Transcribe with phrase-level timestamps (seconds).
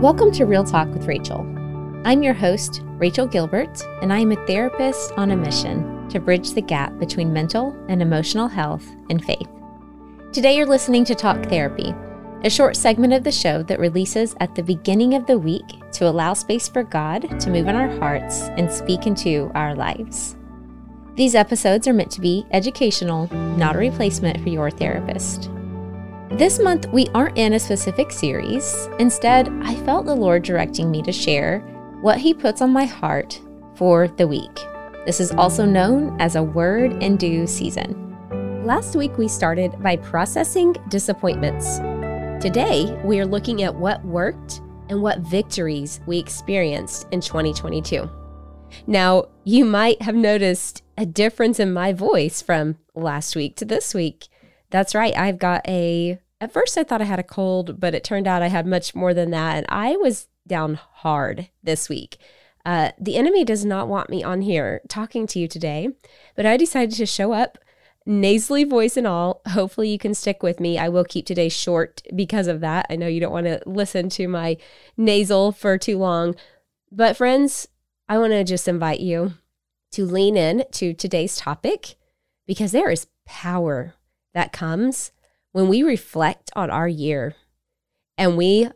[0.00, 1.40] Welcome to Real Talk with Rachel.
[2.06, 6.52] I'm your host, Rachel Gilbert, and I am a therapist on a mission to bridge
[6.52, 9.46] the gap between mental and emotional health and faith.
[10.32, 11.94] Today, you're listening to Talk Therapy,
[12.44, 16.08] a short segment of the show that releases at the beginning of the week to
[16.08, 20.34] allow space for God to move in our hearts and speak into our lives.
[21.16, 25.50] These episodes are meant to be educational, not a replacement for your therapist.
[26.30, 28.88] This month, we aren't in a specific series.
[29.00, 31.58] Instead, I felt the Lord directing me to share
[32.02, 33.40] what He puts on my heart
[33.74, 34.60] for the week.
[35.04, 38.64] This is also known as a word in due season.
[38.64, 41.78] Last week, we started by processing disappointments.
[42.40, 48.08] Today, we are looking at what worked and what victories we experienced in 2022.
[48.86, 53.94] Now, you might have noticed a difference in my voice from last week to this
[53.94, 54.28] week.
[54.70, 55.16] That's right.
[55.16, 58.42] I've got a, at first I thought I had a cold, but it turned out
[58.42, 59.56] I had much more than that.
[59.56, 62.18] And I was down hard this week.
[62.64, 65.88] Uh, the enemy does not want me on here talking to you today,
[66.36, 67.58] but I decided to show up,
[68.04, 69.40] nasally voice and all.
[69.48, 70.78] Hopefully, you can stick with me.
[70.78, 72.86] I will keep today short because of that.
[72.90, 74.58] I know you don't want to listen to my
[74.96, 76.34] nasal for too long.
[76.92, 77.68] But, friends,
[78.08, 79.34] I want to just invite you
[79.92, 81.94] to lean in to today's topic
[82.46, 83.94] because there is power
[84.34, 85.12] that comes
[85.52, 87.34] when we reflect on our year
[88.16, 88.68] and we,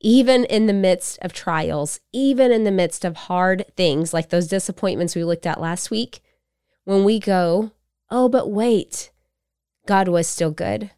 [0.00, 4.48] even in the midst of trials, even in the midst of hard things like those
[4.48, 6.20] disappointments we looked at last week,
[6.84, 7.72] when we go,
[8.10, 9.10] oh, but wait,
[9.86, 10.90] God was still good.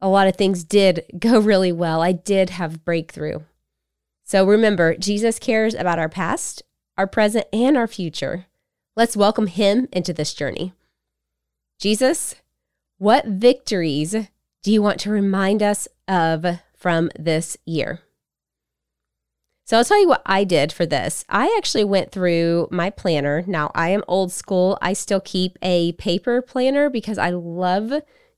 [0.00, 2.00] A lot of things did go really well.
[2.02, 3.40] I did have breakthrough.
[4.24, 6.62] So remember, Jesus cares about our past,
[6.96, 8.46] our present, and our future.
[8.96, 10.72] Let's welcome him into this journey.
[11.78, 12.36] Jesus,
[13.02, 14.14] what victories
[14.62, 17.98] do you want to remind us of from this year?
[19.64, 21.24] So I'll tell you what I did for this.
[21.28, 23.42] I actually went through my planner.
[23.44, 24.78] Now, I am old school.
[24.80, 27.92] I still keep a paper planner because I love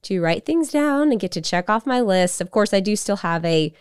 [0.04, 2.40] to write things down and get to check off my list.
[2.40, 3.74] Of course, I do still have a,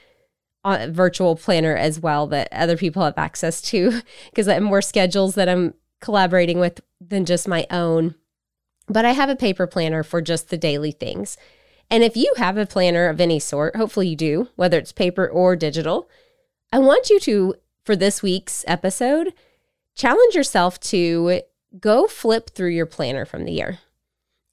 [0.65, 4.01] a virtual planner as well that other people have access to
[4.31, 8.15] because I have more schedules that I'm collaborating with than just my own
[8.88, 11.38] but I have a paper planner for just the daily things.
[11.89, 15.27] And if you have a planner of any sort, hopefully you do, whether it's paper
[15.27, 16.09] or digital,
[16.71, 19.33] I want you to, for this week's episode,
[19.95, 21.41] challenge yourself to
[21.79, 23.79] go flip through your planner from the year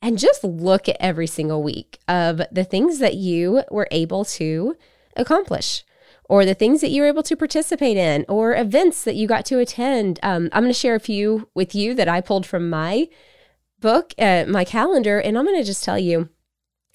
[0.02, 4.76] and just look at every single week of the things that you were able to
[5.16, 5.84] accomplish
[6.28, 9.44] or the things that you were able to participate in or events that you got
[9.44, 10.18] to attend.
[10.22, 13.08] Um, I'm going to share a few with you that I pulled from my
[13.80, 16.28] book at my calendar and I'm going to just tell you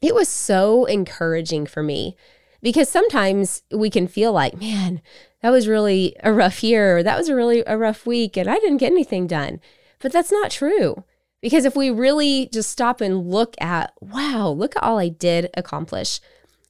[0.01, 2.16] it was so encouraging for me
[2.62, 5.01] because sometimes we can feel like, man,
[5.41, 8.50] that was really a rough year or that was a really a rough week and
[8.50, 9.59] I didn't get anything done.
[10.00, 11.03] But that's not true.
[11.41, 15.50] Because if we really just stop and look at, wow, look at all I did
[15.56, 16.19] accomplish.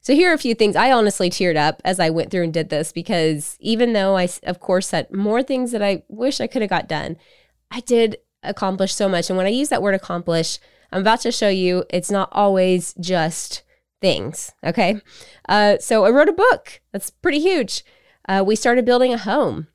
[0.02, 0.76] So here are a few things.
[0.76, 4.28] I honestly teared up as I went through and did this because even though I,
[4.44, 7.18] of course, had more things that I wish I could have got done,
[7.72, 8.18] I did
[8.50, 9.30] accomplish so much.
[9.30, 10.60] And when I use that word accomplish,
[10.92, 13.64] I'm about to show you it's not always just
[14.02, 14.54] things.
[14.64, 15.02] Okay.
[15.50, 16.82] Uh, so I wrote a book.
[16.92, 17.84] That's pretty huge.
[18.28, 19.68] Uh, we started building a home.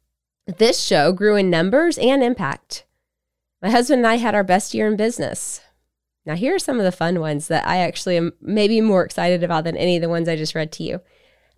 [0.47, 2.85] This show grew in numbers and impact.
[3.63, 5.61] My husband and I had our best year in business.
[6.27, 9.43] Now, here are some of the fun ones that I actually am maybe more excited
[9.43, 11.01] about than any of the ones I just read to you.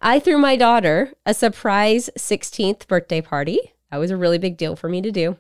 [0.01, 3.61] I threw my daughter a surprise 16th birthday party.
[3.91, 5.37] That was a really big deal for me to do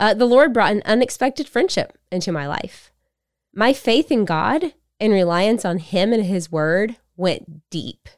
[0.00, 2.92] uh, the Lord brought an unexpected friendship into my life.
[3.54, 8.08] My faith in God and reliance on Him and His Word went deep.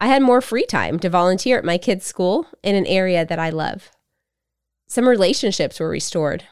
[0.00, 3.38] I had more free time to volunteer at my kids' school in an area that
[3.38, 3.90] I love.
[4.86, 6.44] Some relationships were restored.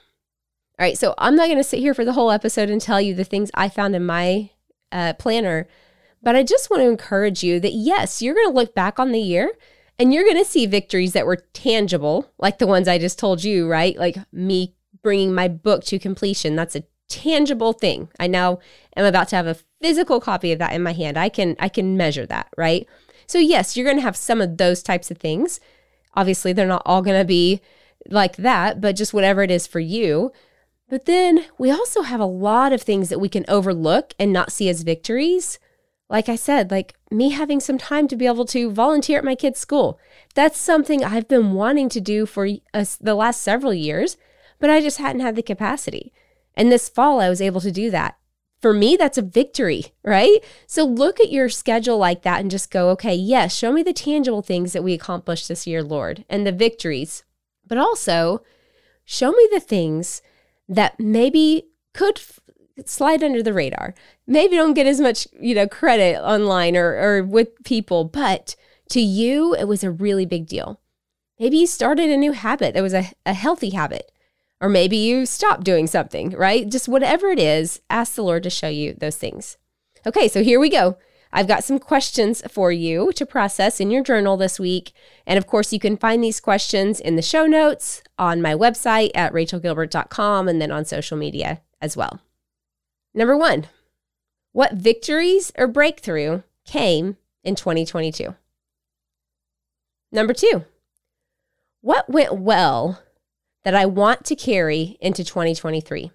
[0.79, 3.01] All right, so I'm not going to sit here for the whole episode and tell
[3.01, 4.51] you the things I found in my
[4.91, 5.69] uh, planner,
[6.23, 9.13] but I just want to encourage you that yes, you're going to look back on
[9.13, 9.53] the year
[9.99, 13.45] and you're going to see victories that were tangible, like the ones I just told
[13.45, 13.97] you, right?
[13.97, 14.74] Like me
[15.05, 16.57] bringing my book to completion.
[16.57, 18.09] That's a tangible thing.
[18.19, 18.59] I now
[18.97, 21.17] am about to have a physical copy of that in my hand.
[21.17, 22.89] I can I can measure that, right?
[23.29, 25.61] So yes, you're going to have some of those types of things.
[26.15, 27.61] Obviously, they're not all going to be
[28.11, 30.33] like that, but just whatever it is for you.
[30.89, 34.53] But then we also have a lot of things that we can overlook and not
[34.53, 35.61] see as victories
[36.09, 39.35] like I said, like me having some time to be able to volunteer at my
[39.35, 39.99] kids' school.
[40.35, 44.17] That's something I've been wanting to do for uh, the last several years,
[44.59, 46.13] but I just hadn't had the capacity.
[46.55, 48.17] And this fall, I was able to do that
[48.65, 50.43] for me, that's a victory, right?
[50.67, 53.93] So look at your schedule like that and just go, okay, yes, show me the
[53.93, 57.25] tangible things that we accomplished this year, Lord, and the victories.
[57.67, 58.43] But also,
[59.05, 60.23] show me the things
[60.67, 62.41] that maybe could f-
[62.87, 63.95] slide under the radar.
[64.27, 68.57] Maybe don't get as much, you know, credit online or, or with people, but
[68.89, 70.81] to you, it was a really big deal.
[71.39, 74.11] Maybe you started a new habit that was a, a healthy habit.
[74.65, 76.67] Or maybe you stop doing something, right?
[76.67, 79.59] Just whatever it is, ask the Lord to show you those things.
[80.07, 80.97] Okay, so here we go.
[81.31, 84.95] I've got some questions for you to process in your journal this week.
[85.27, 89.11] And of course, you can find these questions in the show notes on my website
[89.15, 92.23] at rachelgilbert.com and then on social media as well.
[93.13, 93.67] Number one,
[94.53, 98.35] what victories or breakthrough came in 2022?
[100.11, 100.65] Number two,
[101.83, 103.04] what went well
[103.65, 106.13] that I want to carry into 2023.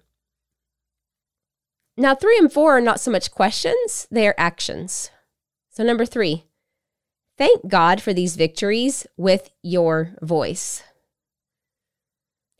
[1.96, 5.10] Now, three and four are not so much questions, they are actions.
[5.68, 6.44] So, number three,
[7.36, 10.82] thank God for these victories with your voice.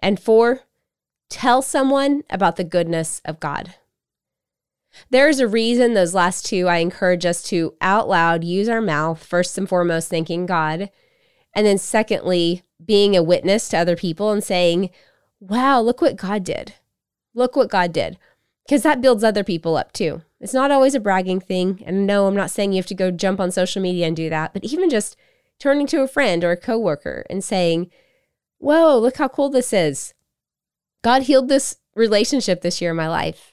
[0.01, 0.61] And four,
[1.29, 3.75] tell someone about the goodness of God.
[5.09, 9.25] There's a reason those last two I encourage us to out loud use our mouth,
[9.25, 10.91] first and foremost, thanking God.
[11.55, 14.91] And then, secondly, being a witness to other people and saying,
[15.41, 16.75] wow, look what God did.
[17.35, 18.19] Look what God did.
[18.67, 20.23] Because that builds other people up too.
[20.41, 21.83] It's not always a bragging thing.
[21.85, 24.31] And no, I'm not saying you have to go jump on social media and do
[24.31, 25.17] that, but even just
[25.59, 27.91] turning to a friend or a coworker and saying,
[28.59, 30.15] whoa, look how cool this is.
[31.03, 33.53] God healed this relationship this year in my life.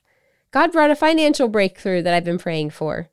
[0.52, 3.10] God brought a financial breakthrough that I've been praying for,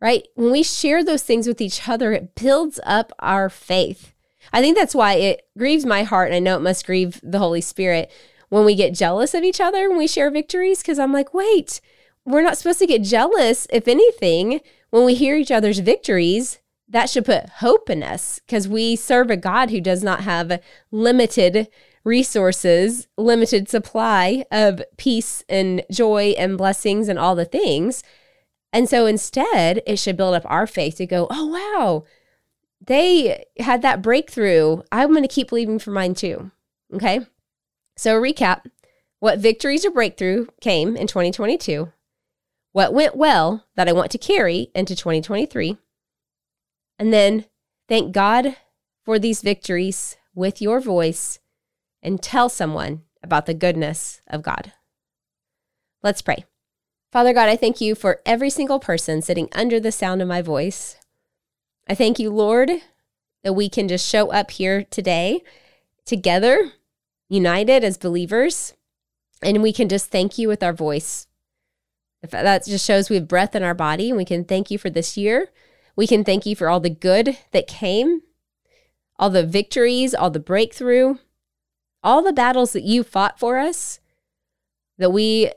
[0.00, 0.26] right?
[0.34, 4.11] When we share those things with each other, it builds up our faith.
[4.52, 7.38] I think that's why it grieves my heart, and I know it must grieve the
[7.38, 8.10] Holy Spirit
[8.48, 11.80] when we get jealous of each other when we share victories, because I'm like, wait,
[12.24, 13.66] we're not supposed to get jealous.
[13.70, 14.60] If anything,
[14.90, 16.58] when we hear each other's victories,
[16.88, 20.60] that should put hope in us because we serve a God who does not have
[20.90, 21.68] limited
[22.04, 28.02] resources, limited supply of peace and joy and blessings and all the things.
[28.72, 32.04] And so instead, it should build up our faith to go, oh, wow,
[32.86, 34.82] they had that breakthrough.
[34.90, 36.50] I'm going to keep believing for mine too.
[36.92, 37.20] Okay.
[37.96, 38.62] So, recap
[39.22, 41.92] what victories or breakthrough came in 2022,
[42.72, 45.76] what went well that I want to carry into 2023,
[46.98, 47.44] and then
[47.88, 48.56] thank God
[49.04, 51.38] for these victories with your voice
[52.02, 54.72] and tell someone about the goodness of God.
[56.02, 56.44] Let's pray.
[57.12, 60.42] Father God, I thank you for every single person sitting under the sound of my
[60.42, 60.96] voice.
[61.88, 62.70] I thank you, Lord,
[63.42, 65.42] that we can just show up here today
[66.04, 66.72] together,
[67.28, 68.74] united as believers,
[69.42, 71.26] and we can just thank you with our voice.
[72.22, 74.78] If that just shows we have breath in our body, and we can thank you
[74.78, 75.48] for this year.
[75.96, 78.22] We can thank you for all the good that came,
[79.18, 81.16] all the victories, all the breakthrough,
[82.02, 84.00] all the battles that you fought for us
[84.98, 85.50] that we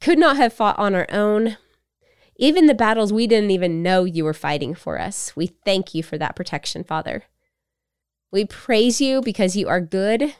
[0.00, 1.56] could not have fought on our own
[2.36, 5.36] even the battles we didn't even know you were fighting for us.
[5.36, 7.24] We thank you for that protection, Father.
[8.30, 10.34] We praise you because you are good.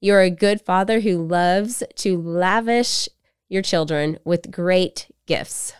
[0.00, 3.08] You're a good Father who loves to lavish
[3.48, 5.72] your children with great gifts.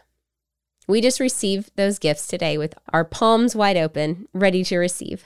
[0.89, 5.25] We just receive those gifts today with our palms wide open, ready to receive.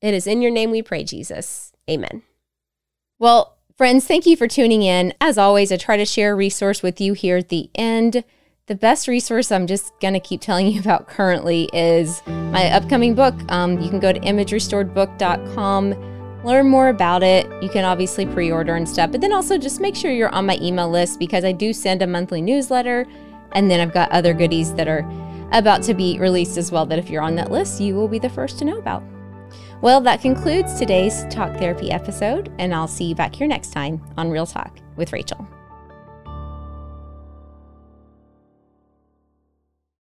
[0.00, 1.72] It is in your name we pray, Jesus.
[1.88, 2.22] Amen.
[3.18, 5.12] Well, friends, thank you for tuning in.
[5.20, 8.24] As always, I try to share a resource with you here at the end.
[8.70, 13.16] The best resource I'm just going to keep telling you about currently is my upcoming
[13.16, 13.34] book.
[13.50, 17.48] Um, you can go to imagerestoredbook.com, learn more about it.
[17.60, 20.46] You can obviously pre order and stuff, but then also just make sure you're on
[20.46, 23.08] my email list because I do send a monthly newsletter.
[23.52, 25.00] And then I've got other goodies that are
[25.50, 28.20] about to be released as well, that if you're on that list, you will be
[28.20, 29.02] the first to know about.
[29.82, 34.00] Well, that concludes today's talk therapy episode, and I'll see you back here next time
[34.16, 35.44] on Real Talk with Rachel.